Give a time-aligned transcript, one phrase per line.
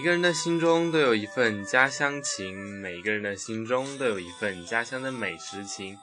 [0.00, 5.94] 每个人的心中都有一份家乡情，每个人的心中都有一份家乡的美食情。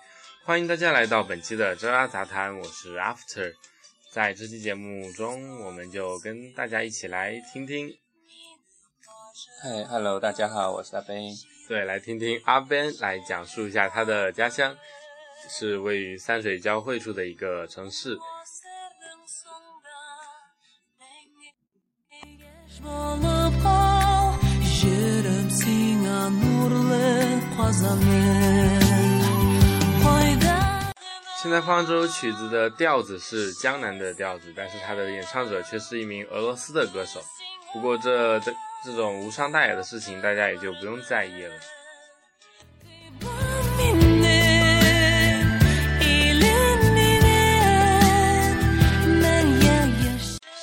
[0.45, 3.55] 欢迎大家来到本期的渣渣杂谈，我是 After。
[4.11, 7.91] 在这期节目中，我们就跟大家一起来听听。
[9.63, 11.33] 嗨，Hello，大家好，我是阿 Ben。
[11.67, 14.77] 对，来听听阿 Ben 来讲述一下他的家乡，
[15.49, 18.15] 是位于三水交汇处的一个城市。
[31.41, 37.21] 现在放这首曲子的调子是江南的调子，但是它的演唱者却是一名俄罗斯的歌手。
[37.71, 38.51] 不过这这
[38.83, 41.53] 这种无伤大雅的事情，大家也就不用在意了。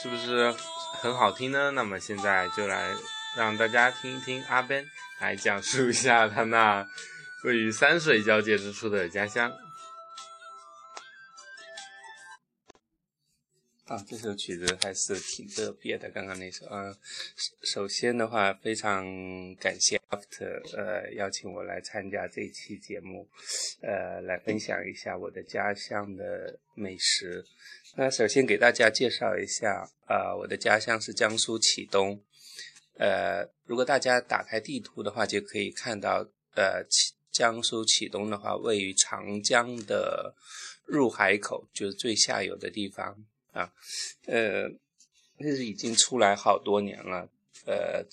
[0.02, 0.54] 是不是
[1.04, 1.70] 很好听呢？
[1.72, 2.90] 那么现在就来
[3.36, 4.86] 让大家听一听阿 Ben
[5.20, 6.88] 来讲述一下他那
[7.44, 9.52] 位于山水交界之处的家乡。
[13.84, 16.08] 啊，这首曲子还是挺特别的。
[16.08, 16.96] 刚刚那首，嗯，
[17.62, 19.04] 首先的话，非常
[19.56, 23.28] 感谢 After，呃，邀请我来参加这期节目，
[23.82, 27.44] 呃，来分享一下我的家乡的美食。
[27.96, 32.22] 那首先给大家介绍一下，啊，我的家乡是江苏启东。
[32.96, 36.84] 呃，如果大家打开地图的话，就可以看到，呃，
[37.32, 40.32] 江苏启东的话，位于长江的
[40.84, 43.16] 入海口，就是最下游的地方。
[43.52, 43.72] 啊，
[44.26, 44.68] 呃，
[45.38, 47.28] 那是已经出来好多年了，
[47.66, 48.04] 呃，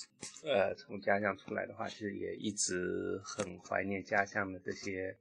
[0.43, 5.15] 呃，从家乡出来的话，其实也一直很怀念家乡的这些，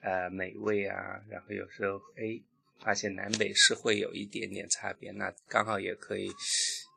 [0.00, 1.20] 呃，美味啊。
[1.28, 2.40] 然后有时候，哎，
[2.80, 6.30] 发现南北是会有一点点差别，那刚好也可以，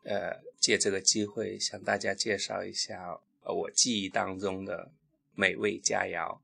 [0.03, 4.91] 呃，借这个机会向大家介绍一下我记忆当中的
[5.35, 6.39] 美味佳肴。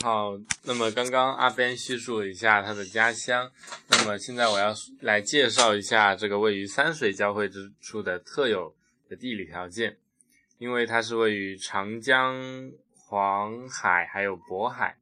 [0.00, 3.50] 好，那么刚刚阿边叙述了一下他的家乡，
[3.88, 8.74] 那么现在我要来介绍一下这个位于三水交汇之处的特有
[9.08, 9.98] 的地理条件，
[10.58, 12.40] 因为它是位于长江、
[12.96, 14.96] 黄海还有渤海，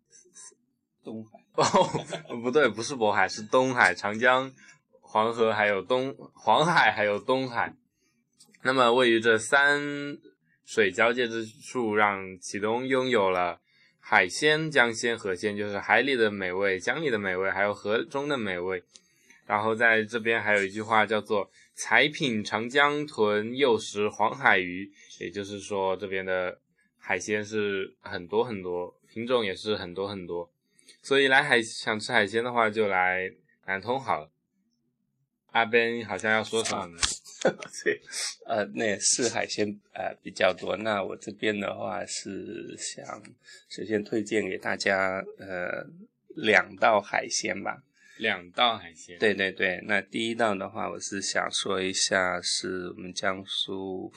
[1.03, 4.53] 东海哦，不对，不是渤海，是东海，长江、
[5.01, 7.75] 黄河还有东黄海还有东海，
[8.62, 9.81] 那么位于这三
[10.65, 13.61] 水交界之处，让启东拥有了。
[14.00, 18.83] 海鲜、江鲜、河鲜，就是海里的美味、江里的美味，还有河中的美味。
[19.47, 24.91] 然后在这边还有一句话叫做“才品长江豚，又食黄海鱼”，
[25.21, 26.59] 也就是说这边的
[26.99, 30.50] 海鲜是很多很多，品种也是很多很多。
[31.03, 33.31] 所以来海想吃海鲜的话，就来
[33.67, 34.31] 南通好了。
[35.53, 36.99] 阿 Ben 好像要说什么呢？
[37.84, 38.01] 对，
[38.47, 40.77] 呃，那是海鲜呃比较多。
[40.77, 43.23] 那我这边的话是想
[43.69, 45.87] 首先推荐给大家呃
[46.37, 47.83] 两道海鲜吧。
[48.19, 49.19] 两道海鲜。
[49.19, 54.12] 对对对，那第一道的话，我是想说一下，是我们江苏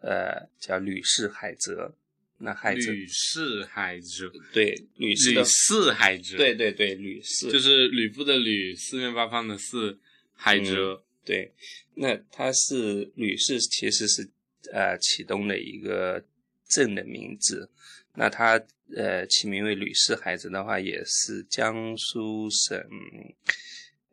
[0.00, 1.92] 呃叫吕氏海蜇。
[2.38, 2.90] 那海蜇。
[2.90, 4.32] 吕氏海蜇。
[4.52, 5.32] 对，吕氏。
[5.32, 6.38] 吕氏海蜇。
[6.38, 7.52] 对对对，吕氏。
[7.52, 9.98] 就是吕布的吕，四面八方的四，
[10.34, 11.02] 海蜇。
[11.24, 11.52] 对，
[11.94, 14.28] 那它是吕氏，其实是
[14.72, 16.24] 呃启东的一个
[16.68, 17.70] 镇的名字。
[18.14, 18.60] 那它
[18.96, 22.82] 呃起名为吕氏海蜇的话，也是江苏省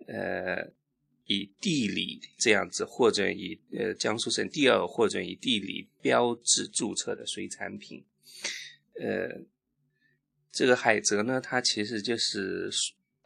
[0.07, 0.71] 呃
[1.25, 8.05] 以地理这样子或者以呃江苏省第二或者以地理标志注册的水产品。
[8.95, 9.41] 呃，
[10.51, 12.69] 这个海蜇呢，它其实就是。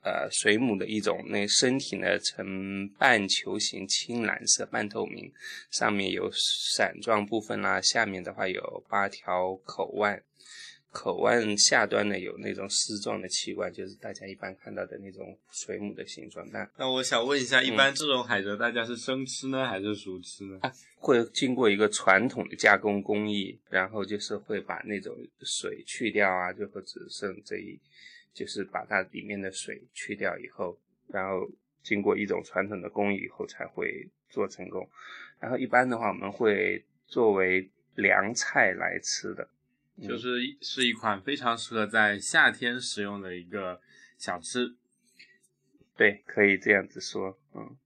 [0.04, 5.32] 呃，水母的一种，那身体呢呈半球形，青蓝色，半透明，
[5.72, 6.30] 上面有
[6.76, 10.22] 伞状部分啦，下面的话有八条口腕，
[10.92, 16.46] 口腕下端呢有那种丝状的器官，就是大家一般看到的那种水母的形状。
[16.52, 20.60] 那那我想问一下，一般这种海蜇大家是生吃呢，还是熟吃呢？
[20.98, 27.80] 会经过一个传统的加工工艺，然后就是会把那种水去掉啊，最后只剩这一。
[28.34, 31.50] 就是把它里面的水去掉以后，然后
[31.82, 34.90] 经过一种传统的工艺以后才会做成功。
[35.40, 39.50] 然后一般的话，我们会作为凉菜来吃的，
[40.02, 43.82] 就是是一款非常适合在夏天食用的一个
[44.18, 44.76] 小吃。
[45.96, 47.38] 对，可以这样子说。
[47.54, 47.78] 嗯，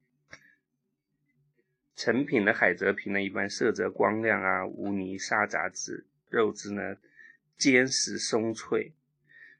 [1.93, 6.95] 成品的海蜇皮呢，一般色泽光亮啊，无泥沙杂质，肉质呢
[7.57, 8.93] 坚实松脆。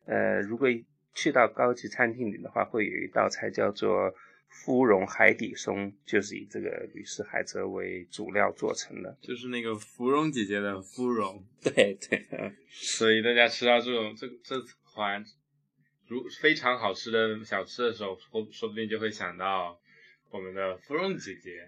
[0.08, 0.68] 呃，如果
[1.14, 4.14] 去到高级餐厅里的话，会有一道菜叫做
[4.50, 9.18] 芙蓉海底松就是以这个吕氏海蜇为主料做成的。
[9.22, 11.44] 就是那个芙蓉姐姐的芙蓉。
[11.62, 12.26] 对对，
[12.70, 15.24] 所以大家吃到这种这这款
[16.08, 19.78] 如非常好吃的小吃的时候，说说不定就会想到
[20.30, 21.68] 我们的芙蓉姐姐。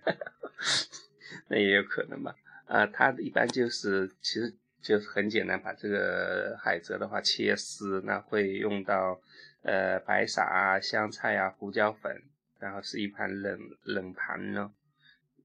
[1.50, 2.34] 那也有可能吧。
[2.66, 9.22] 啊，它一般就是其实就是很简单，把这个海蜇的话切丝，那会用到
[9.64, 12.24] 呃白撒啊、香菜啊、胡椒粉，
[12.60, 14.72] 然后是一盘冷冷盘呢。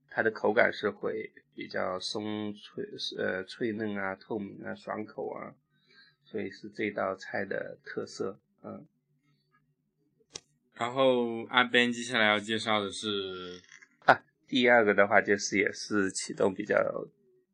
[0.09, 2.85] 它的口感是会比较松脆，
[3.19, 5.55] 呃脆嫩啊、透明啊、爽口啊，
[6.25, 8.39] 所以是这道菜的特色。
[8.63, 8.87] 嗯。
[10.75, 13.61] 然后阿 Ben 接下来要介绍的是
[14.05, 14.23] 啊。
[14.47, 16.77] 第二个的话就是也是启动比较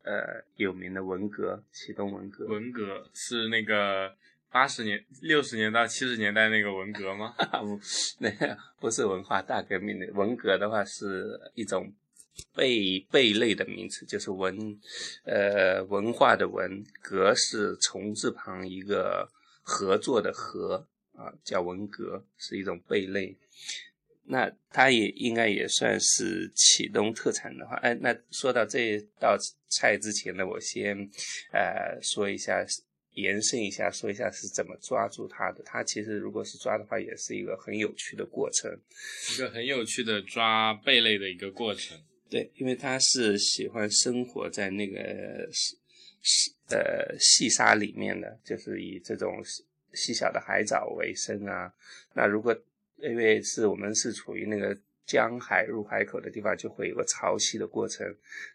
[0.02, 2.46] 呃有名的文革，启动文革。
[2.46, 4.14] 文革是那个
[4.50, 7.34] 八十年、六十年到七十年代那个文革吗？
[7.60, 7.80] 不，
[8.18, 8.30] 那
[8.80, 11.92] 不是文化大革命的文革的话是一种
[12.54, 14.56] 贝贝类的名词，就是文
[15.24, 19.28] 呃文化的文革是虫字旁一个
[19.62, 23.36] 合作的合啊，叫文革，是一种贝类。
[24.32, 29.36] 那它也应该也算是启东特产的话，哎，那说到这道
[29.68, 30.96] 菜之前呢，我先，
[31.52, 32.64] 呃，说一下，
[33.14, 35.64] 延伸一下，说一下是怎么抓住它的。
[35.64, 38.70] 它其实如果是抓的话，也是一个很有趣的过程，
[39.34, 41.98] 一个很有趣的抓贝类的一个过程。
[42.28, 45.76] 对，因为它是喜欢生活在那个细
[46.22, 49.42] 细呃细沙里面的，就是以这种
[49.92, 51.74] 细小的海藻为生啊。
[52.14, 52.56] 那如果
[53.02, 54.76] 因为是我们是处于那个
[55.06, 58.06] 江海入海口的地方，就会有个潮汐的过程。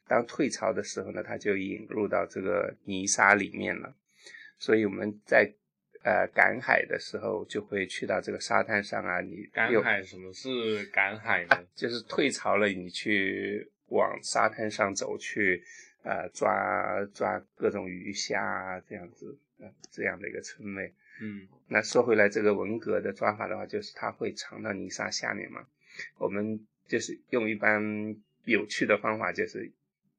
[0.08, 3.94] 当退潮的时候呢，它就引入到这个泥沙里面了。
[4.58, 5.52] 所以我们在
[6.04, 9.20] 呃赶海的时候，就会去到这个沙滩上啊。
[9.20, 11.66] 你赶海什么是赶海呢？
[11.76, 15.62] 就是退潮了，你去往沙滩上走去，
[16.04, 20.94] 呃抓抓各种鱼虾啊，这样子，呃这样的一个称谓。
[21.22, 25.66] 嗯，那说回来，这个文革的抓法的话，就是它会藏到泥沙下面嘛。
[26.18, 27.82] 我们就是用一般
[28.44, 29.72] 有趣的方法，就是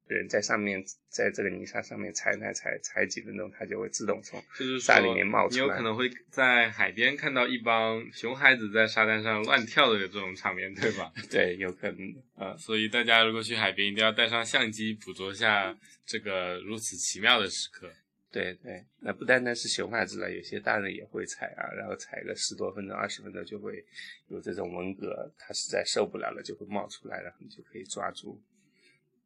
[0.09, 4.41] 人在上面，在这个泥沙上面踩踩踩踩几分钟，它就会自动从
[4.81, 5.63] 沙里面冒出来。
[5.65, 11.13] 你有可能会在海边看到一帮熊孩子在沙滩上乱跳的这种场面，对吧？
[11.31, 12.57] 对，有可能啊。
[12.57, 15.77] 所以大家如果去海边，一定要带上相机，捕捉下
[16.07, 17.93] 这个如此奇妙的时刻。
[18.33, 23.83] 对对，那不单单是熊孩子了，有些大人也会踩啊，然后踩个十多分钟、二十分钟就会
[24.29, 28.39] 有这种文革，他实在受不了了就会冒出来，然后你就可以抓住。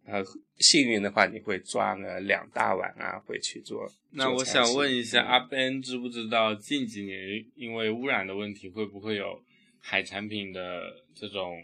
[0.05, 3.91] 然后幸运的话，你会抓个两大碗啊回去做。
[4.11, 9.43] 那我想问一下，阿 Ben 知不知道近几年因为污染的问题，会不会有
[9.81, 11.57] 海产品的这种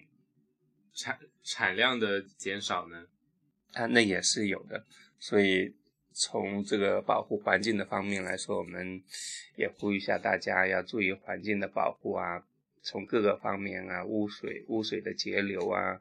[0.94, 3.06] 产产量的减少呢？
[3.74, 4.84] 啊，那也是有的，
[5.20, 5.76] 所以。
[6.18, 9.02] 从这个保护环境的方面来说，我们
[9.54, 12.42] 也呼吁一下大家要注意环境的保护啊。
[12.80, 16.00] 从各个方面啊，污水、污水的截流啊，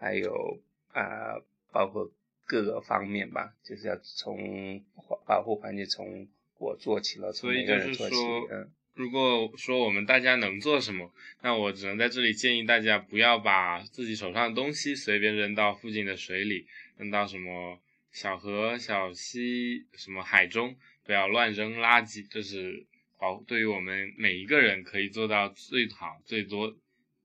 [0.00, 0.58] 还有
[0.92, 1.38] 啊，
[1.70, 2.10] 包括
[2.44, 4.82] 各个方面吧，就是要从
[5.24, 6.26] 保护环境从
[6.58, 8.16] 我做起了，从每个人做起。
[8.50, 16.66] 嗯，如果说我们大家能做什么，那我只能在这里建议大家不要把自己手上的东西随便扔到附近的水里，
[16.96, 17.78] 扔到什么。
[18.12, 22.86] 小河、小溪，什么海中，不要乱扔垃圾，这是
[23.18, 26.76] 保对于我们每一个人可以做到最好、最多，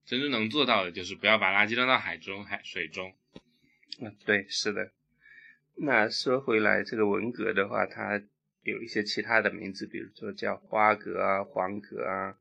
[0.05, 3.13] 真正能做到的就是不要把垃圾扔到海中、海水中。
[3.99, 4.93] 嗯，对，是的。
[5.75, 8.23] 那说回来，这个文革的话，它
[8.63, 12.37] 有一些其他的名字，比如说叫花革啊、黄革啊，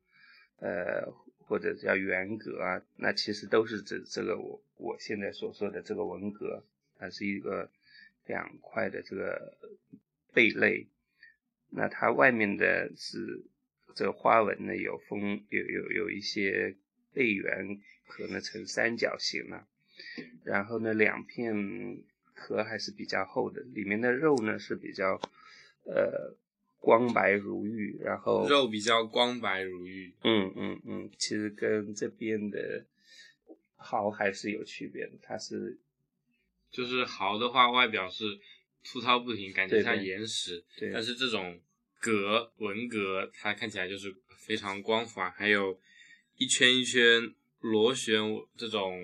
[0.61, 6.63] 呃，或者叫元革啊，那其实都是指这个我我现在所说的这个文革，
[6.97, 7.69] 它是一个。
[8.27, 9.57] 两块的这个
[10.33, 10.87] 贝类，
[11.69, 13.45] 那它外面的是
[13.95, 16.75] 这个花纹呢，有风有有有一些
[17.13, 19.67] 贝圆可能呈三角形了，
[20.43, 22.03] 然后呢两片
[22.33, 25.19] 壳还是比较厚的，里面的肉呢是比较
[25.85, 26.35] 呃
[26.79, 32.85] 光白如玉，然后肉比较光白如玉，嗯嗯嗯，其实跟这边的
[33.77, 35.79] 蚝还是有区别的，它是。
[36.71, 38.25] 就是豪的话，外表是
[38.83, 40.63] 粗糙不平，感觉像岩石。
[40.77, 40.91] 对。
[40.91, 41.59] 但是这种
[41.99, 44.13] 格纹格，它看起来就是
[44.45, 45.79] 非常光滑，还有
[46.37, 48.21] 一圈一圈螺旋
[48.55, 48.99] 这种，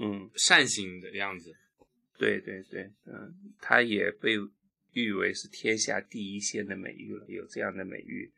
[0.00, 1.54] 嗯，扇形的样子。
[2.16, 4.34] 对对对，嗯，它也被
[4.92, 8.32] 誉为是天下第一线的美誉了，有这样的美誉。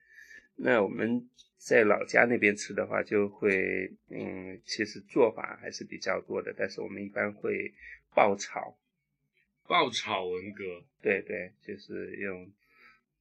[0.56, 7.72] 那我们在老家那边吃的话，就会嗯，其实做法还是比较多的，但是我们一般会
[8.14, 8.78] 爆炒。
[9.66, 12.52] 爆炒文革，对对，就是用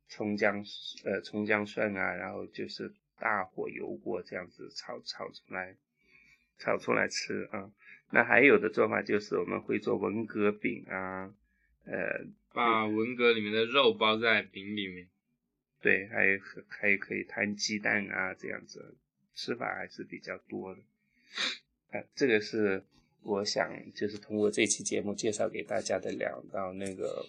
[0.08, 0.64] 葱姜
[1.04, 5.76] 呃葱姜蒜啊，然后就是大火油锅这样子炒炒出来，
[6.60, 7.72] 炒出来吃啊。
[8.12, 11.34] 那还有的做法就是我们会做文革饼啊，
[11.86, 15.08] 呃，把文革里面的肉包在饼里面。
[15.86, 18.98] 对，还有还可以摊鸡蛋啊，这样子
[19.36, 20.82] 吃法还是比较多的。
[21.92, 22.84] 啊，这个是。
[23.28, 27.26] 我想就是通过这期节目介绍给大家的两道那个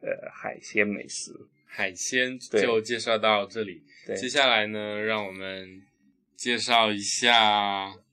[0.00, 1.30] 呃海鲜美食，
[1.66, 3.84] 海鲜就介绍到这里。
[4.16, 5.82] 接下来呢，让我们
[6.36, 7.38] 介绍一下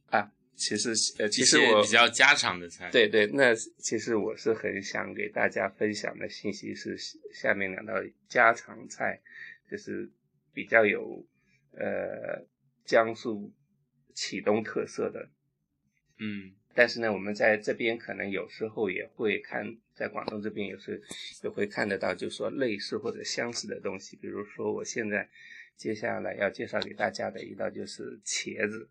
[0.10, 2.90] 啊，其实呃其实我比较家常的菜。
[2.92, 6.98] 对对，那其实我是很想给大家分享的信息是
[7.34, 7.94] 下面两道
[8.28, 9.22] 家常菜，
[9.70, 10.12] 就是
[10.54, 11.26] 比较有
[11.72, 12.46] 呃
[12.86, 13.52] 江苏
[14.14, 15.30] 启东特色的，
[16.20, 16.54] 嗯。
[16.76, 21.00] 但是呢，我们在这边可能有时候也会看，在广东这边有时
[21.44, 24.18] 也会看得到，就是说类似或者相似的东西。
[24.18, 25.30] 比如说，我现在
[25.78, 28.90] 接下来要介绍给大家的一道就是茄子。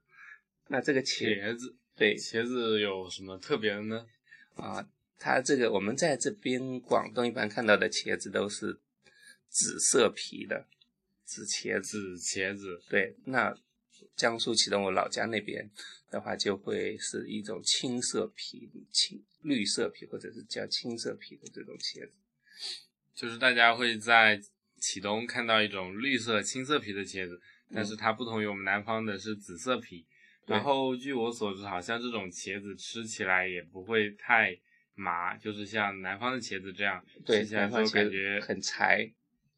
[0.69, 4.07] 那这个茄子，对，茄子有什么特别的呢？
[4.55, 4.89] 啊，
[5.19, 8.79] 它这个我们在这边广东一般看到的茄子都是
[9.53, 10.67] 紫色皮的
[11.25, 12.83] 紫茄子，茄子。
[12.89, 13.55] 对，那
[14.17, 15.71] 江苏启东我老家那边。
[16.13, 22.13] 的话就会是一种青色皮、青绿色皮，或者是叫青色皮的这种茄子。
[23.15, 24.39] 就是大家会在
[24.79, 27.41] 启东看到一种绿色、青色皮的茄子，
[27.73, 30.07] 但是它不同于我们南方的是紫色皮。
[30.45, 34.55] 然后据我所知，好像这种茄子吃起来也不会太
[34.93, 39.11] 麻，就是像南方的茄子这样吃起来就感觉很柴，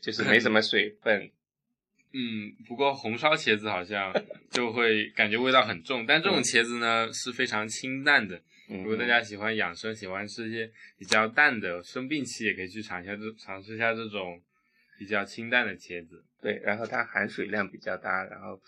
[0.05, 1.31] 就是没什么水分。
[2.13, 4.13] 嗯，不过红烧茄子好像
[4.51, 8.41] 就会感觉味道很重，但这种茄子呢是非常清淡的。
[8.69, 14.41] 如果大家喜欢养生，喜欢吃一些比较淡的，生病期也可以去尝一下这尝试一下这种
[14.97, 16.25] 比较清淡的茄子。
[16.41, 18.61] 对，然后它含水量比较大，然后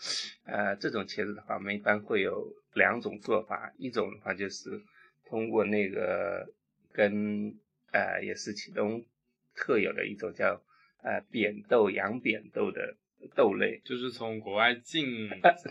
[0.45, 4.83] 呃这种茄子的话，我们一般会有两种做法，一种的话就是
[5.25, 6.45] 通过那个
[6.93, 7.55] 跟
[7.93, 9.05] 呃也是启东
[9.55, 10.61] 特有的一种叫
[11.07, 12.97] 呃扁豆洋扁豆的。
[13.35, 15.29] 豆类就是从国外进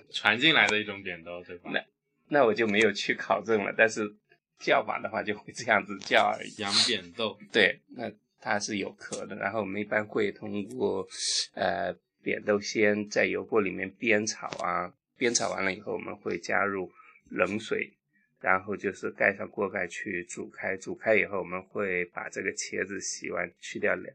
[0.10, 1.70] 传进来的一种扁豆，对吧？
[1.72, 1.86] 那
[2.28, 4.14] 那我就没有去考证了，但是
[4.60, 6.50] 叫法的话就会这样子叫而已。
[6.58, 8.12] 洋扁豆，对，那
[8.42, 9.36] 它是有壳的。
[9.36, 11.08] 然后我们一般会通过
[11.54, 16.92] 呃扁豆先在油锅里面煸炒啊，煸炒完了以后，我们会加入
[17.30, 17.94] 冷水，
[18.42, 20.76] 然后就是盖上锅盖去煮开。
[20.76, 24.14] 煮开以后，我们会把这个茄子洗完，去掉两。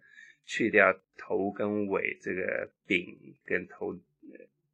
[0.50, 3.97] 去掉头跟尾，这个柄跟头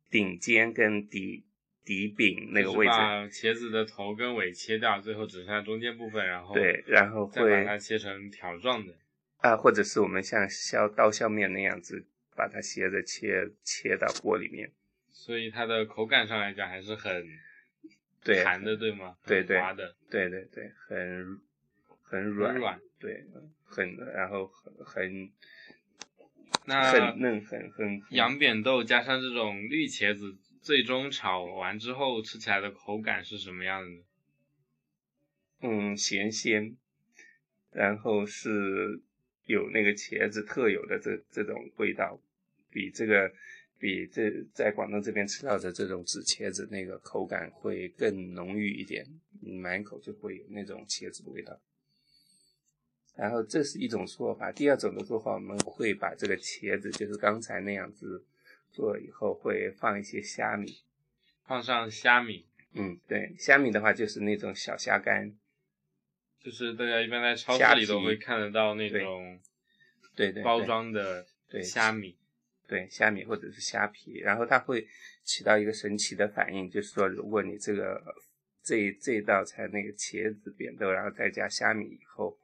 [0.08, 1.44] 顶尖跟底
[1.84, 8.94] 底柄那个位置，把茄子的头跟尾切掉，最后只剩下中间部分，然后对，然后再把它切成条状的。
[9.36, 14.72] 啊，或者是我们像削刀削面那样子，把它斜着切切到锅里面，
[15.10, 17.22] 所以它的口感上来讲还是很
[18.24, 19.14] 对弹的，对吗？
[19.26, 19.60] 对对。
[19.60, 21.38] 滑的，对对对，很
[22.06, 23.24] 很软软，对，
[23.64, 25.30] 很然后很很。
[26.68, 34.02] 那很嫩，很很洋扁豆加上这种绿茄子，最终炒完之后吃起来的口感是什么样的呢？
[35.60, 36.76] 嗯，咸鲜，
[37.70, 39.00] 然后是
[39.44, 42.20] 有那个茄子特有的这这种味道，
[42.70, 43.32] 比这个
[43.78, 49.06] 比这在广东这边吃到的这种紫茄子那个口感会更浓郁一点，
[49.40, 51.60] 满口就会有那种茄子的味道。
[53.16, 58.22] 然后这是一种做法，第二种的做法，我们会把这个茄子，就是刚才那样子
[58.70, 60.82] 做以后，会放一些虾米，
[61.46, 62.44] 放上虾米，
[62.74, 65.34] 嗯，对，虾米的话就是那种小虾干，
[66.42, 69.40] 就是大家一般在超市里都会看得到那种，
[70.14, 72.14] 对对，包装的对虾米，
[72.68, 74.86] 对虾米或者是虾皮，然后它会
[75.24, 78.14] 起到一个神奇的反应，就是说如果你这个
[78.62, 82.38] 这这道菜那个茄子扁豆，然后再加虾米以后。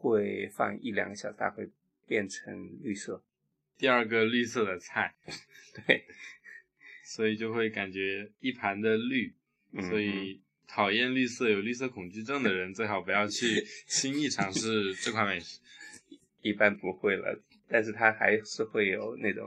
[0.00, 1.68] 会放一两个小时，它会
[2.06, 3.22] 变成绿色。
[3.76, 5.14] 第二个绿色的菜，
[5.86, 6.04] 对，
[7.04, 9.34] 所以就会感觉一盘的绿。
[9.88, 15.60] 所以讨厌绿色、有绿色恐惧症的人，最好不要去 轻易尝试这款美食。
[16.40, 17.38] 一般不会了，
[17.68, 19.46] 但是它还是会有那种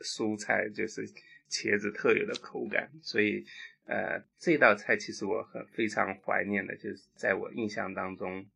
[0.00, 1.06] 蔬菜，就是
[1.50, 2.90] 茄子特有的口感。
[3.02, 3.44] 所以，
[3.86, 8.46] 呃，这道菜其实我很非常怀念的，就是在我印象当中，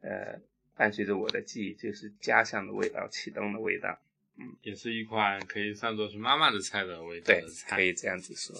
[0.00, 0.40] 呃。
[0.76, 3.98] 伴随着我的记忆，就是家乡的味道，启东的味道。
[4.38, 7.76] 嗯也是一款可以算作是妈妈的菜的味道对的，菜。
[7.76, 8.56] 可以这样子说。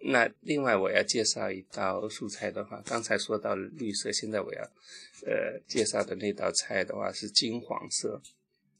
[0.00, 4.62] 那另外我要介绍一道素菜的话，刚才说到绿色，现在我要
[5.26, 8.20] 呃介绍的那道菜的话是金黄色。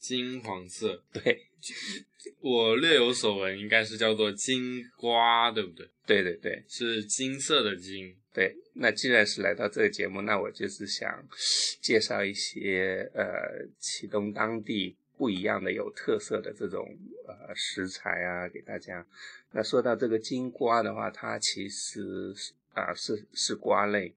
[0.06, 1.46] 金黄色，对
[2.40, 5.88] 我略有所闻，应该是叫做金瓜，对不对？
[6.04, 8.14] 对对对是金色的金。
[8.34, 8.54] 对。
[8.74, 11.26] 那既然是来到这个节目，那我就是想
[11.80, 16.86] 介绍一些呃启东当地不一样的、有特色的这种
[17.26, 19.06] 呃食材啊，给大家。
[19.52, 24.12] 那说到这个金瓜的话，它其实是啊、是是瓜类，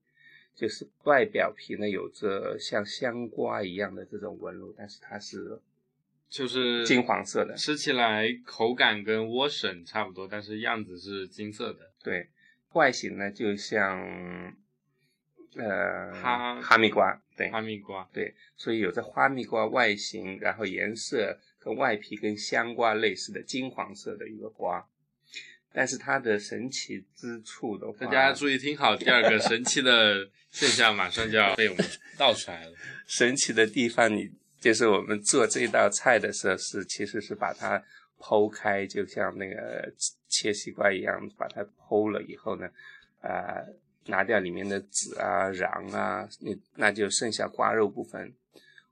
[0.54, 5.62] 就是外表皮呢有着像香瓜一样的这种纹路，但是它是
[6.30, 7.56] 就是金黄色的。
[7.56, 11.92] 吃起来口感跟莴笋差不多，但是样子是金色的。
[12.04, 12.30] 对，
[12.74, 14.56] 外形呢就像
[15.56, 24.86] 呃哈哈密瓜，对哈密瓜，对，所以有着哈密瓜外形，然后颜色跟外皮跟香瓜类似的金黄色的一个瓜。
[25.74, 31.86] 但是它的神奇之处的话，大家注意听好，第二个神奇的现象马上就要被我们
[32.18, 32.74] 道出来了。
[33.06, 37.82] 神奇的地方，你就是我们做这道菜的时候是其实是把它
[38.20, 39.92] 剖开，就像那个
[40.28, 42.68] 切西瓜一样，把它剖了以后呢，
[43.22, 43.64] 呃，
[44.08, 48.34] 拿掉里面的籽啊、瓤啊，那那就剩下瓜肉部分。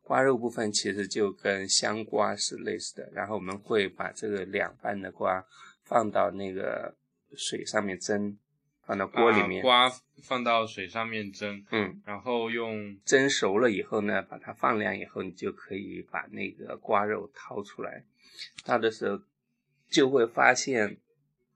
[0.04, 5.44] 瓜肉部分其实就跟香瓜是类似的，然后我们会把这个两半的瓜
[5.84, 6.94] 放到那个
[7.36, 8.38] 水上面蒸，
[8.86, 9.90] 放到锅里面，瓜
[10.22, 18.04] 放到水上面蒸，嗯，然后用蒸熟了以后呢，把它放凉以后，你就可以把那个瓜肉掏出来。
[18.64, 19.22] 掏的时候
[19.90, 20.98] 就会发现，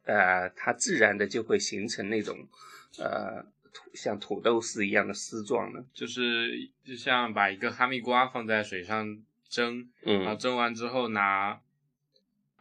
[0.06, 2.48] 呃，它自然的就会形成那种，
[2.98, 5.84] 呃，土像土豆丝一样的丝状的。
[5.94, 11.60] 就是就像把一个哈密瓜放在水上蒸，然后嗯，蒸完之后拿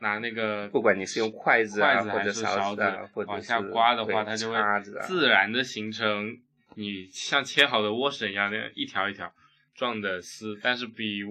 [0.01, 4.57] 拿那个不管你是用筷子啊，筷子还或者勺是勺子啊，或者往下刮的话，它就会
[5.07, 6.39] 自然的形成
[6.75, 9.33] 你像切好的莴笋一样的一条一条
[9.75, 11.23] 状的丝，但是比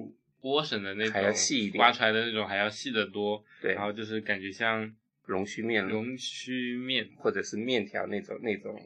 [0.42, 3.44] 莴笋的那种还要细一点刮出来的那种还要细得多。
[3.62, 4.94] 对然后就是感觉像
[5.26, 8.80] 龙须面龙须面或者是面条那种那种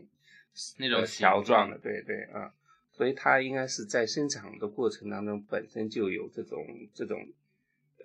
[0.77, 2.51] 那种条状的，对对啊，
[2.91, 7.19] 所以它应该是在生产的过程当中本身就有这种这种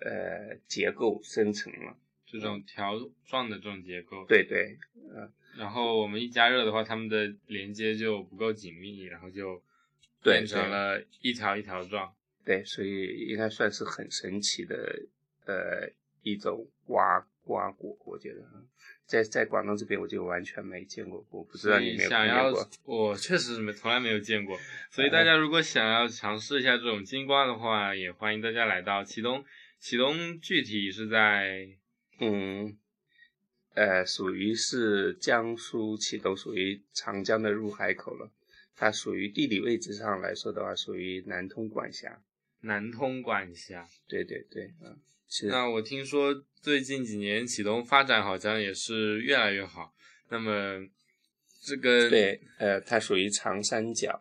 [0.01, 2.93] 呃结构生成了，这种条
[3.25, 4.25] 状的这种结构。
[4.27, 4.77] 对对，
[5.13, 9.61] 呃然后我们一加热的话，它们的连接就不够紧密，然后就
[10.21, 12.13] 变成了一条一条状。
[12.45, 14.75] 对，所以应该算是很神奇的
[15.45, 15.89] 呃
[16.21, 18.61] 一种瓜瓜果，我觉得啊
[19.05, 24.59] 在在广东这边我就完全没见过，我不知道你有没有想要看见过。，我确实没从来没有见过。
[24.91, 29.43] 所以大家如果想要尝试一下这种金瓜的话，也欢迎大家来到启东。
[29.79, 31.67] 启东具体是在
[32.19, 32.77] 嗯，
[33.75, 38.31] 呃，属于是江苏启东，属于长江的入海口了。
[38.75, 42.21] 它属于地理位置上来说的话，属于南通管辖。
[42.61, 43.87] 南通管辖。
[44.07, 49.93] 对对对，嗯，是那我听说最近几年启东发展好像也是越来越好。
[50.29, 50.87] 那么
[51.63, 54.19] 这个对，呃，它属于长三角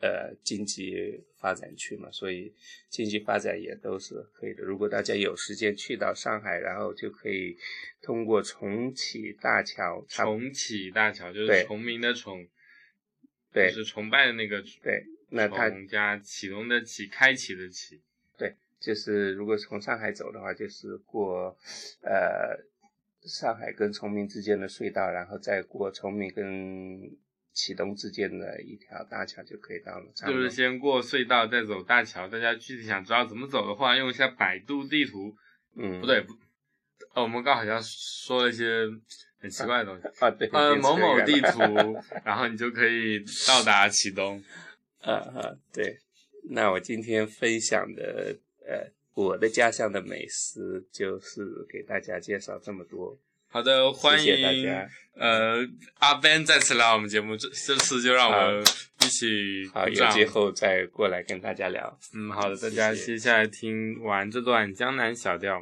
[0.00, 2.52] 呃经济发展区嘛，所以
[2.88, 4.62] 经济发展也都是可以的。
[4.62, 7.56] 如果大家有时间去到上海，然后就可以
[8.00, 12.46] 通过重启大桥，重启大桥就是崇明的崇，
[13.52, 18.00] 对就是崇拜的那个对，那它崇加启动的启，开启的启。
[18.36, 21.56] 对，就是如果从上海走的话，就是过
[22.02, 22.56] 呃
[23.22, 27.10] 上海跟崇明之间的隧道，然后再过崇明跟
[27.52, 30.06] 启东之间的一条大桥就可以到了。
[30.14, 32.28] 就是先过隧道，再走大桥。
[32.28, 35.34] 大家具体想知道怎么走的话，用一下百度地图。
[35.76, 36.24] 嗯，不对，
[37.14, 38.86] 我们刚好像说了一些
[39.40, 40.06] 很奇怪的东西。
[40.24, 44.42] 啊，对，呃，某某地图，然后你就可以到达启东。
[45.02, 45.98] 啊啊，对。
[46.50, 48.34] 那我今天分享的
[48.66, 53.18] 呃我的家乡的美食，就是给大家介绍这么多。
[53.50, 54.88] 好的，欢谢谢大家。
[55.18, 55.66] 呃
[55.98, 58.62] 阿 Ben 再次来我们节目，这这次就让我们
[59.00, 61.98] 一起好，有机会再过来跟大家聊。
[62.14, 65.60] 嗯，好的，大家接下来听完这段江南小调。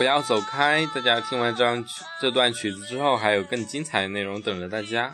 [0.00, 1.84] 不要走开大家听完这张
[2.20, 5.12] 这段曲子之后还有更精彩的内容等着大家。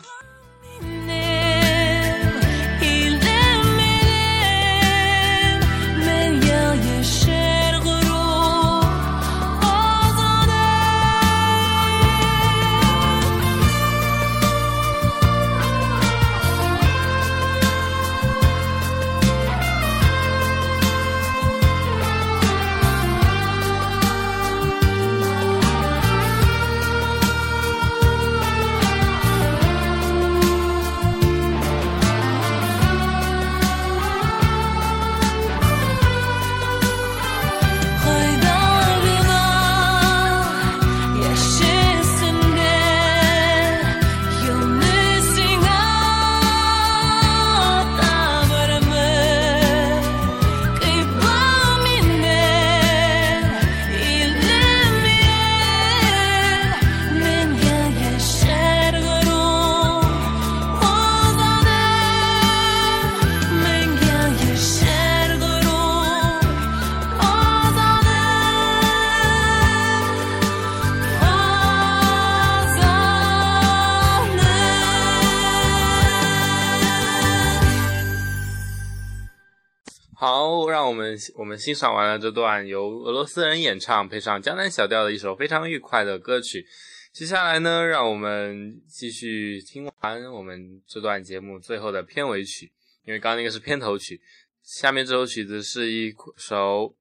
[80.87, 86.65] 我们我们欣赏完了这段由俄罗斯人演唱，配上江南小调的一首非常愉快的歌曲。
[87.11, 92.71] 接下来呢，让我们继续听完我们这段节目最后的片尾曲，
[93.05, 94.21] 因为刚刚那个是片头曲，
[94.63, 96.95] 下面这首曲子是一首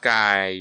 [0.00, 0.54] 改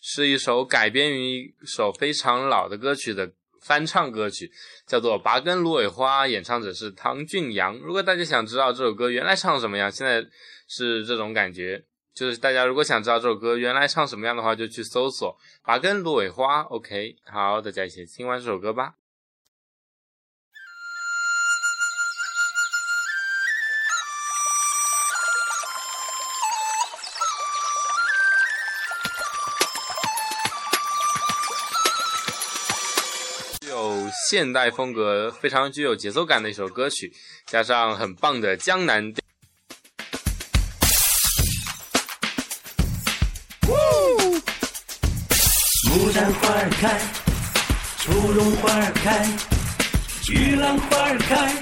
[0.00, 4.50] 是一首改编于一首非常老的歌曲的翻唱歌曲，
[4.86, 7.76] 叫做《拔根芦苇花》，演唱者是唐俊阳。
[7.78, 10.24] 如果大家想知道这首歌原来唱什么样，现在
[10.68, 11.82] 是这种感觉，
[12.14, 15.34] 就是大家如果想知道这首歌原来唱什么样的话，就去搜索
[15.66, 16.62] 《拔根芦苇花》。
[16.66, 18.94] OK，好，大家一起听完这首歌吧。
[33.60, 37.10] 具有现代风格、非常具有节奏感的一首歌曲，
[37.46, 39.27] 加上很棒的江南调。
[46.48, 46.98] 花儿开，
[47.98, 49.28] 芙蓉花儿开，
[50.30, 51.52] 玉兰花儿开，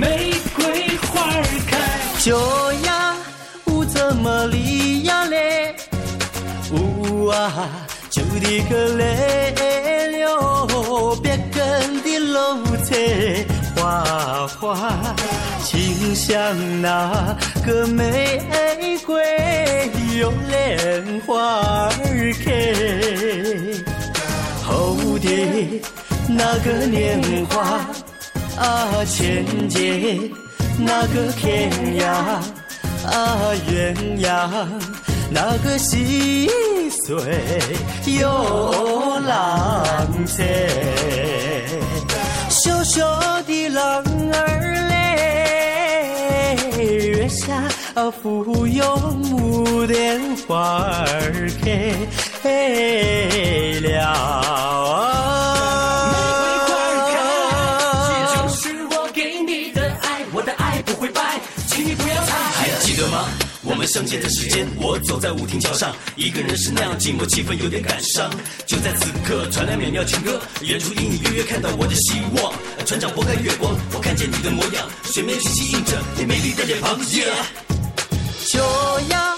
[0.00, 1.76] 玫瑰花儿开。
[2.18, 3.14] 酒呀，
[3.64, 5.76] 我怎么离呀嘞？
[6.70, 7.68] 呜啊，
[8.08, 12.96] 就的个嘞溜，别跟的漏菜
[14.46, 14.92] 花，
[15.62, 16.36] 清香
[16.80, 18.40] 那个玫
[19.06, 19.22] 瑰
[20.18, 22.50] 有莲花儿开。
[24.64, 25.82] 后的
[26.28, 27.86] 那个年华
[28.56, 30.18] 啊，千劫
[30.78, 32.04] 那个天涯
[33.06, 34.66] 啊，鸳鸯
[35.30, 36.48] 那个细
[37.06, 37.38] 水
[38.06, 40.44] 有浪采，
[42.64, 43.00] 羞羞
[43.44, 44.38] 的浪儿
[44.88, 47.68] 嘞，月下
[48.22, 48.70] 芙蓉
[49.24, 51.92] 牡丹花儿开
[53.80, 53.90] 了。
[63.92, 68.30] 相见的时间，我走在舞亭桥上，一个人是那样寂寞，气氛有点感伤。
[68.64, 72.54] 就在此刻，传来美妙情歌，远处隐隐约约看到我的希望。
[72.86, 76.98] 船长拨开月光，我看见你的模样，水面清晰映着你美丽的脸庞。
[77.00, 77.28] Yeah
[78.48, 78.60] 就
[79.10, 79.34] 呀，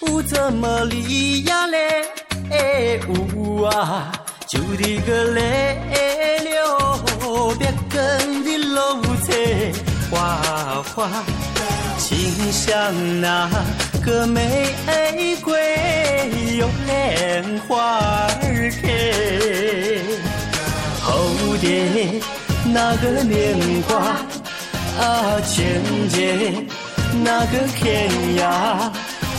[0.00, 2.04] 呜怎么离呀嘞？
[2.50, 4.12] 哎呜啊，
[4.46, 5.80] 就的个嘞
[6.44, 9.72] 溜，别跟的楼菜
[10.10, 11.24] 花花，
[11.98, 13.48] 清香那
[14.04, 14.66] 个玫
[15.42, 15.54] 瑰
[16.58, 17.74] 有莲花
[18.42, 18.84] 儿开。
[21.00, 21.10] 后
[21.56, 21.64] 的
[22.66, 23.56] 那个年
[23.88, 23.92] 华
[25.00, 26.66] 啊，千姐
[27.24, 28.42] 那个天涯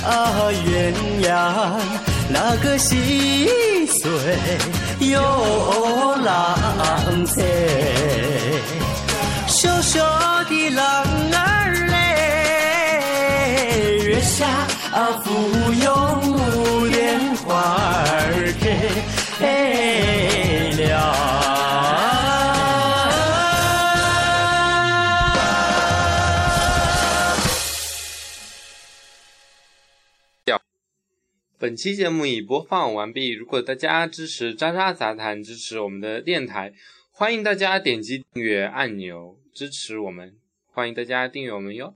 [0.04, 0.12] 啊，
[0.65, 1.30] 鸳鸯
[2.30, 2.89] 那个细
[4.01, 4.01] 水
[4.99, 5.13] 有
[6.23, 6.28] 浪
[7.25, 7.43] 采，
[9.47, 10.04] 小小
[10.49, 10.84] 的浪
[11.34, 11.97] 儿嘞，
[14.36, 14.45] 下
[14.91, 15.88] 啊，芙蓉
[16.36, 17.56] 牡丹花
[18.04, 18.67] 儿开
[20.76, 20.84] 了。
[31.58, 33.32] 本期节目已播放完毕。
[33.32, 36.74] 如果大家支持渣渣杂谈，支持我们的电台，
[37.10, 40.36] 欢迎大家点击订阅按钮支持我们，
[40.74, 41.95] 欢迎大家订阅我们哟。